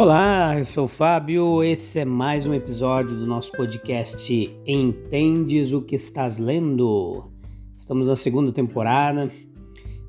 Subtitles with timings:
[0.00, 1.64] Olá, eu sou o Fábio.
[1.64, 4.32] Esse é mais um episódio do nosso podcast
[4.64, 7.32] Entendes o que estás lendo?
[7.76, 9.28] Estamos na segunda temporada.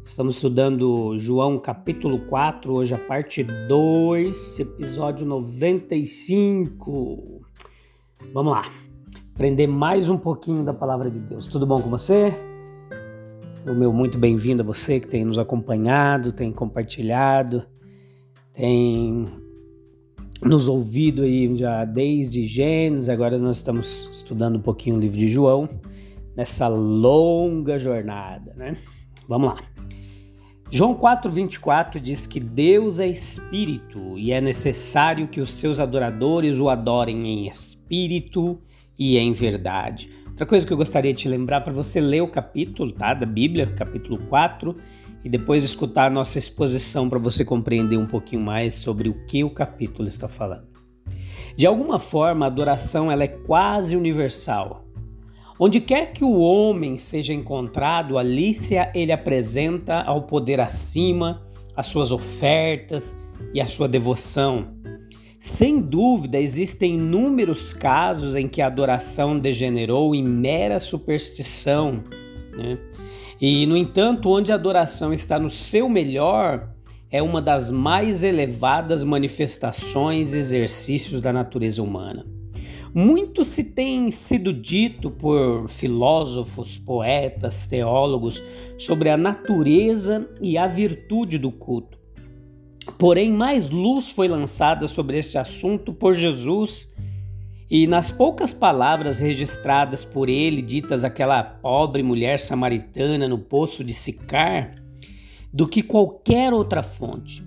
[0.03, 7.41] Estamos estudando João capítulo 4, hoje a parte 2, episódio 95.
[8.31, 8.70] Vamos lá.
[9.34, 11.48] Aprender mais um pouquinho da palavra de Deus.
[11.48, 12.31] Tudo bom com você?
[13.67, 17.65] O meu muito bem-vindo a você que tem nos acompanhado, tem compartilhado,
[18.54, 19.48] tem
[20.41, 25.27] nos ouvido aí já desde Gênesis, agora nós estamos estudando um pouquinho o livro de
[25.27, 25.70] João,
[26.35, 28.77] nessa longa jornada, né?
[29.27, 29.63] Vamos lá.
[30.71, 36.70] João 4:24 diz que Deus é espírito e é necessário que os seus adoradores o
[36.70, 38.60] adorem em espírito
[38.98, 40.10] e em verdade.
[40.27, 43.26] Outra coisa que eu gostaria de te lembrar para você ler o capítulo, tá, da
[43.26, 44.76] Bíblia, capítulo 4,
[45.23, 49.49] e depois escutar nossa exposição para você compreender um pouquinho mais sobre o que o
[49.49, 50.67] capítulo está falando.
[51.55, 54.85] De alguma forma, a adoração ela é quase universal.
[55.59, 61.43] Onde quer que o homem seja encontrado, ali se ele apresenta ao poder acima
[61.76, 63.17] as suas ofertas
[63.54, 64.73] e a sua devoção.
[65.38, 72.03] Sem dúvida, existem inúmeros casos em que a adoração degenerou em mera superstição.
[72.57, 72.78] Né?
[73.41, 76.69] E, no entanto, onde a adoração está no seu melhor,
[77.09, 82.25] é uma das mais elevadas manifestações e exercícios da natureza humana.
[82.94, 88.44] Muito se tem sido dito por filósofos, poetas, teólogos
[88.77, 91.97] sobre a natureza e a virtude do culto.
[92.97, 96.95] Porém, mais luz foi lançada sobre este assunto por Jesus
[97.69, 103.94] e nas poucas palavras registradas por ele, ditas àquela pobre mulher samaritana no poço de
[103.94, 104.72] Sicar,
[105.53, 107.44] do que qualquer outra fonte.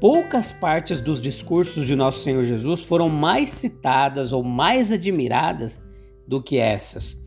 [0.00, 5.84] Poucas partes dos discursos de nosso Senhor Jesus foram mais citadas ou mais admiradas
[6.26, 7.24] do que essas.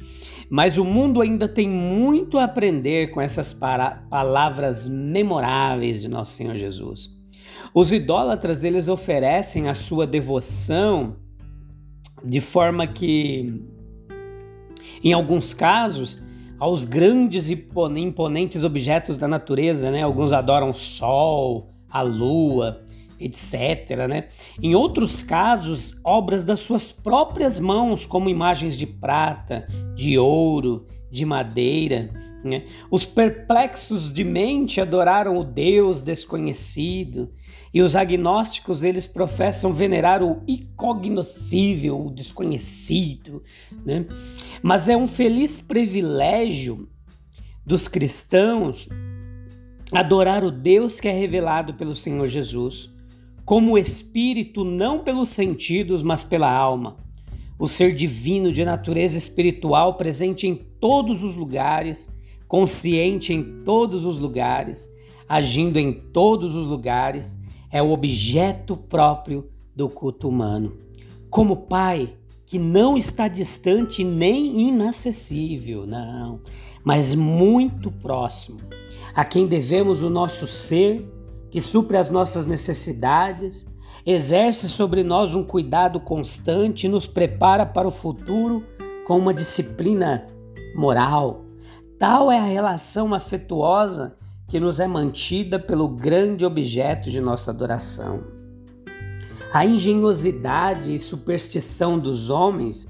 [0.49, 6.55] Mas o mundo ainda tem muito a aprender com essas palavras memoráveis de nosso Senhor
[6.55, 7.21] Jesus.
[7.73, 11.17] Os idólatras eles oferecem a sua devoção
[12.23, 13.63] de forma que,
[15.03, 16.21] em alguns casos,
[16.59, 17.67] aos grandes e
[17.97, 20.03] imponentes objetos da natureza, né?
[20.03, 22.83] Alguns adoram o sol, a lua,
[23.19, 24.07] etc.
[24.07, 24.27] Né?
[24.61, 31.25] Em outros casos, obras das suas próprias mãos, como imagens de prata, de ouro, de
[31.25, 32.09] madeira.
[32.43, 32.65] Né?
[32.89, 37.29] Os perplexos de mente adoraram o Deus desconhecido
[37.73, 43.43] e os agnósticos eles professam venerar o incognoscível, o desconhecido,
[43.85, 44.05] né?
[44.61, 46.89] Mas é um feliz privilégio
[47.65, 48.89] dos cristãos
[49.91, 52.89] adorar o Deus que é revelado pelo Senhor Jesus,
[53.45, 56.97] como espírito não pelos sentidos, mas pela alma.
[57.59, 62.09] O ser divino de natureza espiritual presente em todos os lugares,
[62.51, 64.93] consciente em todos os lugares,
[65.25, 67.39] agindo em todos os lugares,
[67.71, 70.73] é o objeto próprio do culto humano.
[71.29, 72.13] Como Pai,
[72.45, 76.41] que não está distante nem inacessível, não,
[76.83, 78.59] mas muito próximo,
[79.15, 81.09] a quem devemos o nosso ser,
[81.49, 83.65] que supre as nossas necessidades,
[84.05, 88.61] exerce sobre nós um cuidado constante e nos prepara para o futuro
[89.07, 90.27] com uma disciplina
[90.75, 91.45] moral.
[92.01, 94.17] Tal é a relação afetuosa
[94.47, 98.23] que nos é mantida pelo grande objeto de nossa adoração.
[99.53, 102.87] A engenhosidade e superstição dos homens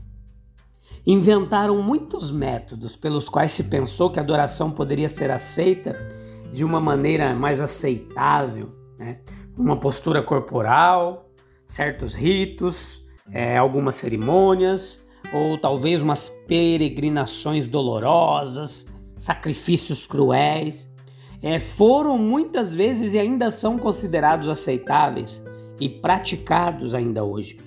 [1.05, 5.93] inventaram muitos métodos pelos quais se pensou que a adoração poderia ser aceita
[6.49, 9.19] de uma maneira mais aceitável, né?
[9.57, 11.29] uma postura corporal,
[11.65, 18.87] certos ritos, é, algumas cerimônias, ou talvez umas peregrinações dolorosas,
[19.21, 20.91] sacrifícios cruéis
[21.43, 25.43] é, foram muitas vezes e ainda são considerados aceitáveis
[25.79, 27.59] e praticados ainda hoje.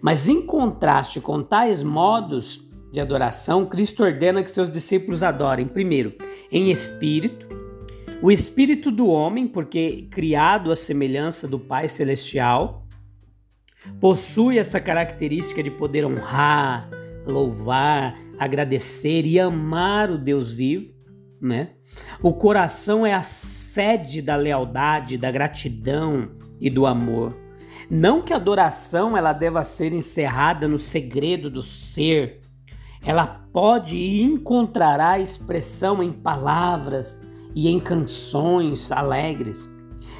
[0.00, 6.14] Mas em contraste com tais modos de adoração, Cristo ordena que seus discípulos adorem, primeiro,
[6.50, 7.46] em espírito,
[8.22, 12.86] o espírito do homem, porque criado à semelhança do Pai Celestial,
[14.00, 16.88] possui essa característica de poder honrar,
[17.26, 20.93] louvar, agradecer e amar o Deus vivo,
[21.44, 21.72] né?
[22.22, 27.36] O coração é a sede da lealdade, da gratidão e do amor.
[27.90, 32.40] Não que a adoração ela deva ser encerrada no segredo do ser.
[33.04, 39.68] Ela pode e encontrará expressão em palavras e em canções alegres.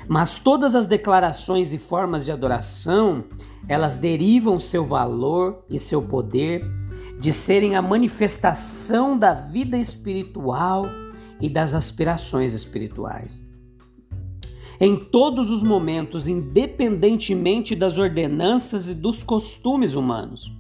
[0.07, 3.25] Mas todas as declarações e formas de adoração,
[3.67, 6.63] elas derivam seu valor e seu poder
[7.19, 10.85] de serem a manifestação da vida espiritual
[11.41, 13.45] e das aspirações espirituais.
[14.81, 20.53] Em todos os momentos, independentemente das ordenanças e dos costumes humanos.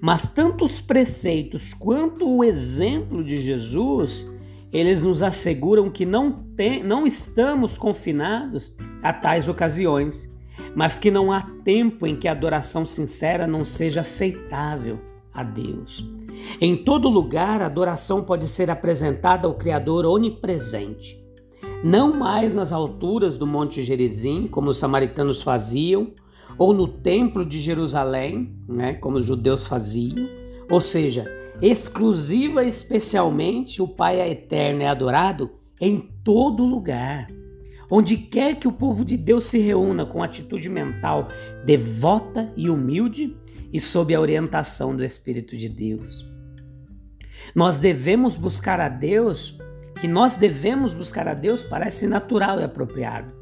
[0.00, 4.30] Mas tanto os preceitos quanto o exemplo de Jesus,
[4.72, 10.30] eles nos asseguram que não, tem, não estamos confinados a tais ocasiões,
[10.74, 15.00] mas que não há tempo em que a adoração sincera não seja aceitável
[15.32, 16.04] a Deus.
[16.60, 21.18] Em todo lugar, a adoração pode ser apresentada ao Criador onipresente.
[21.82, 26.12] Não mais nas alturas do Monte Gerizim, como os samaritanos faziam,
[26.58, 30.28] ou no Templo de Jerusalém, né, como os judeus faziam,
[30.70, 31.24] ou seja,
[31.62, 35.50] exclusiva especialmente o Pai Eterno é adorado
[35.80, 37.28] em todo lugar.
[37.90, 41.26] Onde quer que o povo de Deus se reúna com atitude mental
[41.64, 43.36] devota e humilde,
[43.72, 46.28] e sob a orientação do Espírito de Deus.
[47.54, 49.58] Nós devemos buscar a Deus,
[50.00, 53.32] que nós devemos buscar a Deus parece natural e apropriado.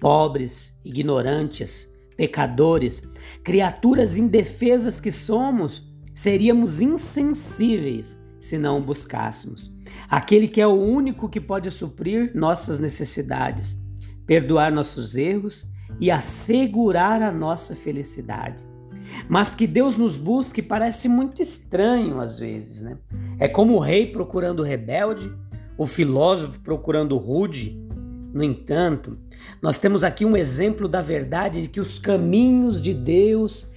[0.00, 3.02] Pobres, ignorantes, pecadores,
[3.42, 5.82] criaturas indefesas que somos,
[6.14, 9.74] seríamos insensíveis se não o buscássemos.
[10.08, 13.78] Aquele que é o único que pode suprir nossas necessidades,
[14.26, 15.66] perdoar nossos erros
[15.98, 18.62] e assegurar a nossa felicidade.
[19.28, 22.98] Mas que Deus nos busque parece muito estranho às vezes, né?
[23.38, 25.32] É como o rei procurando o rebelde,
[25.76, 27.80] o filósofo procurando o rude.
[28.32, 29.18] No entanto,
[29.62, 33.70] nós temos aqui um exemplo da verdade de que os caminhos de Deus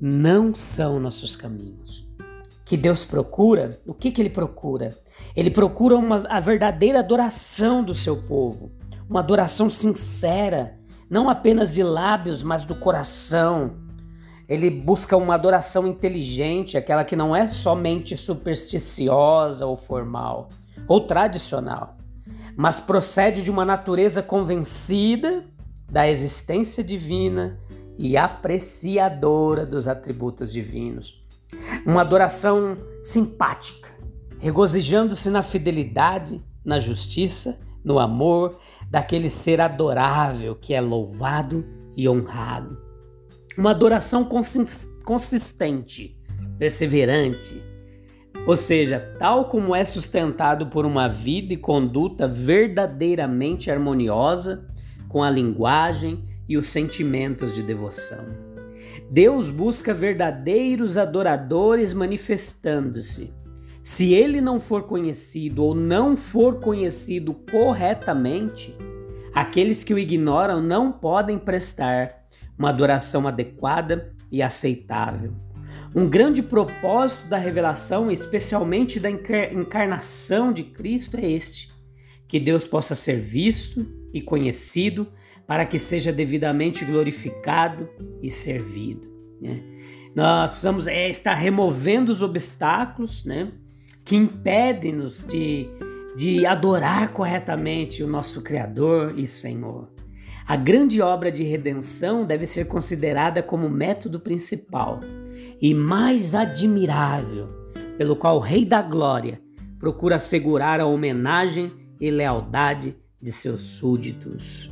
[0.00, 2.10] não são nossos caminhos.
[2.64, 4.96] Que Deus procura, o que, que Ele procura?
[5.36, 8.72] Ele procura uma, a verdadeira adoração do seu povo,
[9.08, 10.78] uma adoração sincera,
[11.08, 13.76] não apenas de lábios, mas do coração
[14.52, 20.50] ele busca uma adoração inteligente, aquela que não é somente supersticiosa ou formal
[20.86, 21.96] ou tradicional,
[22.54, 25.46] mas procede de uma natureza convencida
[25.90, 27.58] da existência divina
[27.96, 31.24] e apreciadora dos atributos divinos.
[31.86, 33.88] Uma adoração simpática,
[34.38, 38.58] regozijando-se na fidelidade, na justiça, no amor
[38.90, 41.64] daquele ser adorável que é louvado
[41.96, 42.91] e honrado.
[43.56, 44.26] Uma adoração
[45.04, 46.18] consistente,
[46.58, 47.62] perseverante,
[48.46, 54.66] ou seja, tal como é sustentado por uma vida e conduta verdadeiramente harmoniosa
[55.08, 58.24] com a linguagem e os sentimentos de devoção.
[59.10, 63.32] Deus busca verdadeiros adoradores manifestando-se.
[63.82, 68.76] Se ele não for conhecido ou não for conhecido corretamente,
[69.34, 72.21] aqueles que o ignoram não podem prestar
[72.58, 75.32] uma adoração adequada e aceitável.
[75.94, 81.70] Um grande propósito da revelação, especialmente da encarnação de Cristo, é este:
[82.26, 85.06] que Deus possa ser visto e conhecido
[85.46, 87.88] para que seja devidamente glorificado
[88.22, 89.06] e servido.
[89.40, 89.62] Né?
[90.14, 93.52] Nós precisamos é, estar removendo os obstáculos né,
[94.04, 95.68] que impedem-nos de,
[96.16, 99.90] de adorar corretamente o nosso Criador e Senhor.
[100.46, 105.00] A grande obra de redenção deve ser considerada como método principal
[105.60, 107.48] e mais admirável,
[107.96, 109.40] pelo qual o Rei da Glória
[109.78, 111.70] procura assegurar a homenagem
[112.00, 114.68] e lealdade de seus súditos.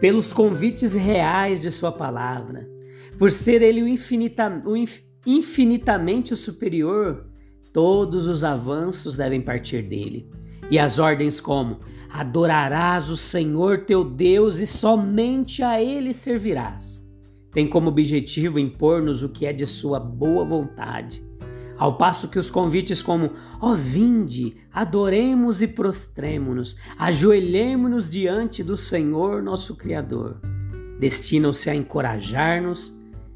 [0.00, 2.68] Pelos convites reais de Sua palavra,
[3.18, 4.74] por ser Ele o, infinita, o
[5.26, 7.26] infinitamente o superior,
[7.72, 10.30] todos os avanços devem partir dele.
[10.70, 11.78] E as ordens como
[12.16, 17.06] Adorarás o Senhor teu Deus e somente a Ele servirás.
[17.52, 21.22] Tem como objetivo impor-nos o que é de Sua boa vontade.
[21.76, 28.78] Ao passo que os convites, como ó, oh, vinde, adoremos e prostremo-nos, ajoelhemo-nos diante do
[28.78, 30.40] Senhor nosso Criador,
[30.98, 32.94] destinam-se a encorajar-nos,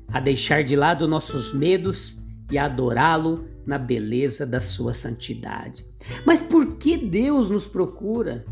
[0.08, 2.16] a deixar de lado nossos medos
[2.50, 5.89] e adorá-lo na beleza da sua santidade.
[6.24, 8.44] Mas por que Deus nos procura?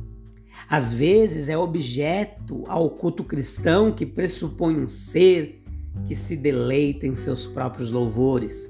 [0.68, 5.62] Às vezes é objeto ao culto cristão que pressupõe um ser
[6.06, 8.68] que se deleita em seus próprios louvores.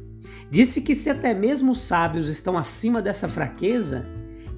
[0.51, 4.07] Disse que se até mesmo os sábios estão acima dessa fraqueza,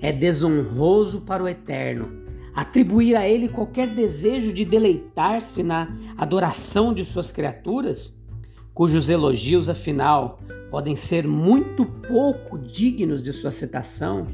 [0.00, 2.20] é desonroso para o eterno
[2.54, 8.19] atribuir a ele qualquer desejo de deleitar-se na adoração de suas criaturas,
[8.72, 10.38] cujos elogios, afinal,
[10.70, 14.26] podem ser muito pouco dignos de sua citação,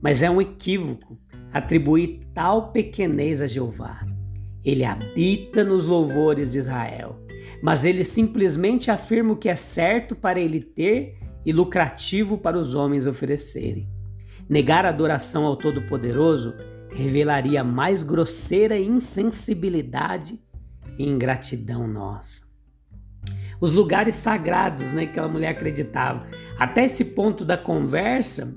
[0.00, 1.18] mas é um equívoco
[1.52, 4.04] atribuir tal pequenez a Jeová.
[4.64, 7.18] Ele habita nos louvores de Israel,
[7.62, 12.74] mas ele simplesmente afirma o que é certo para ele ter e lucrativo para os
[12.74, 13.88] homens oferecerem.
[14.48, 16.54] Negar adoração ao Todo-Poderoso
[16.90, 20.38] revelaria mais grosseira insensibilidade
[20.98, 22.53] e ingratidão nossa
[23.64, 26.26] os lugares sagrados né, que aquela mulher acreditava.
[26.58, 28.54] Até esse ponto da conversa,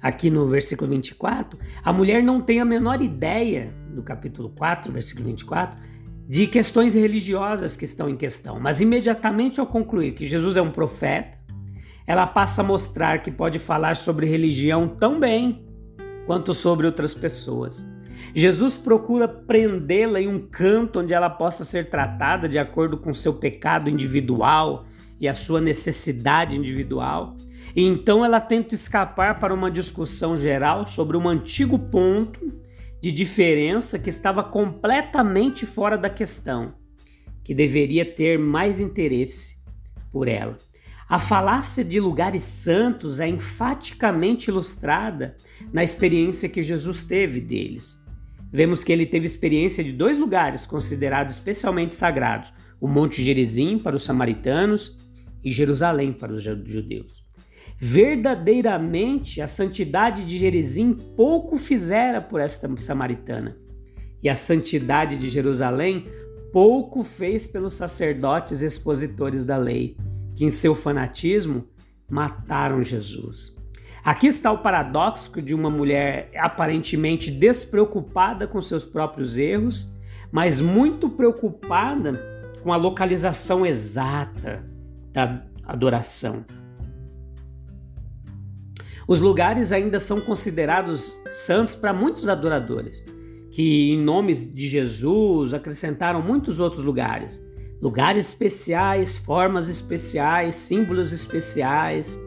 [0.00, 5.26] aqui no versículo 24, a mulher não tem a menor ideia, do capítulo 4, versículo
[5.26, 5.78] 24,
[6.26, 8.58] de questões religiosas que estão em questão.
[8.58, 11.36] Mas imediatamente ao concluir que Jesus é um profeta,
[12.06, 15.66] ela passa a mostrar que pode falar sobre religião tão bem
[16.24, 17.86] quanto sobre outras pessoas.
[18.34, 23.34] Jesus procura prendê-la em um canto onde ela possa ser tratada de acordo com seu
[23.34, 24.84] pecado individual
[25.18, 27.36] e a sua necessidade individual.
[27.74, 32.52] E então ela tenta escapar para uma discussão geral sobre um antigo ponto
[33.00, 36.74] de diferença que estava completamente fora da questão,
[37.42, 39.56] que deveria ter mais interesse
[40.12, 40.56] por ela.
[41.08, 45.36] A falácia de lugares santos é enfaticamente ilustrada
[45.72, 47.99] na experiência que Jesus teve deles
[48.50, 53.96] vemos que ele teve experiência de dois lugares considerados especialmente sagrados: o Monte Gerizim para
[53.96, 54.98] os samaritanos
[55.42, 57.24] e Jerusalém para os judeus.
[57.78, 63.56] Verdadeiramente, a santidade de Gerizim pouco fizera por esta samaritana,
[64.22, 66.04] e a santidade de Jerusalém
[66.52, 69.96] pouco fez pelos sacerdotes expositores da lei,
[70.34, 71.68] que em seu fanatismo
[72.08, 73.59] mataram Jesus.
[74.02, 79.94] Aqui está o paradoxo de uma mulher aparentemente despreocupada com seus próprios erros,
[80.32, 84.64] mas muito preocupada com a localização exata
[85.12, 86.44] da adoração.
[89.06, 93.04] Os lugares ainda são considerados santos para muitos adoradores,
[93.50, 97.44] que em nomes de Jesus acrescentaram muitos outros lugares.
[97.82, 102.18] Lugares especiais, formas especiais, símbolos especiais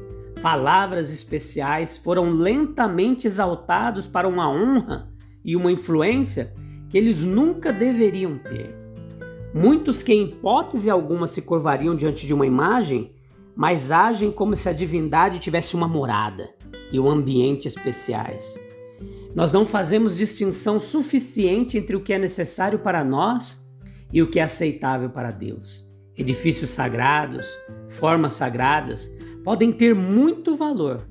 [0.44, 5.10] palavras especiais foram lentamente exaltados para uma honra
[5.44, 6.54] e uma influência
[6.90, 8.76] que eles nunca deveriam ter.
[9.56, 13.16] Muitos que, em hipótese alguma, se curvariam diante de uma imagem,
[13.56, 16.50] mas agem como se a divindade tivesse uma morada
[16.92, 18.60] e um ambiente especiais.
[19.34, 23.66] Nós não fazemos distinção suficiente entre o que é necessário para nós
[24.12, 25.86] e o que é aceitável para Deus.
[26.18, 27.48] Edifícios sagrados,
[27.88, 29.10] formas sagradas,
[29.44, 31.08] podem ter muito valor,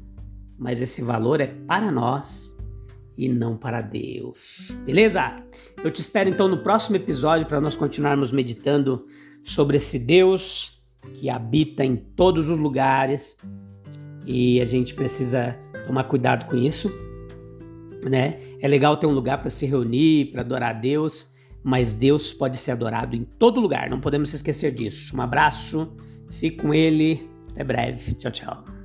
[0.58, 2.56] mas esse valor é para nós
[3.16, 4.76] e não para Deus.
[4.86, 5.36] Beleza?
[5.82, 9.04] Eu te espero então no próximo episódio para nós continuarmos meditando
[9.42, 10.82] sobre esse Deus
[11.14, 13.36] que habita em todos os lugares
[14.24, 16.90] e a gente precisa tomar cuidado com isso,
[18.08, 18.38] né?
[18.60, 21.28] É legal ter um lugar para se reunir, para adorar a Deus,
[21.62, 25.16] mas Deus pode ser adorado em todo lugar, não podemos esquecer disso.
[25.16, 25.92] Um abraço,
[26.28, 28.14] fique com Ele até breve.
[28.14, 28.81] Tchau, tchau.